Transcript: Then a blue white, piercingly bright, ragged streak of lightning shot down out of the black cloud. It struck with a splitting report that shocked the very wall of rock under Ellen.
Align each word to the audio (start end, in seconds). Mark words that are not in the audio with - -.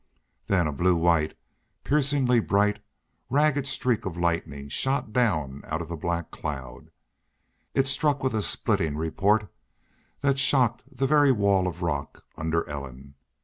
Then 0.47 0.65
a 0.65 0.71
blue 0.73 0.95
white, 0.95 1.37
piercingly 1.83 2.39
bright, 2.39 2.83
ragged 3.29 3.67
streak 3.67 4.03
of 4.03 4.17
lightning 4.17 4.67
shot 4.67 5.13
down 5.13 5.61
out 5.63 5.79
of 5.79 5.89
the 5.89 5.95
black 5.95 6.31
cloud. 6.31 6.89
It 7.75 7.87
struck 7.87 8.23
with 8.23 8.33
a 8.33 8.41
splitting 8.41 8.97
report 8.97 9.47
that 10.21 10.39
shocked 10.39 10.85
the 10.91 11.05
very 11.05 11.31
wall 11.31 11.67
of 11.67 11.83
rock 11.83 12.25
under 12.35 12.67
Ellen. 12.67 13.13